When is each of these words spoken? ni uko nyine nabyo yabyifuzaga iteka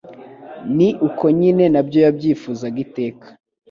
ni 0.75 0.89
uko 1.07 1.23
nyine 1.39 1.65
nabyo 1.73 1.99
yabyifuzaga 2.05 2.77
iteka 2.85 3.25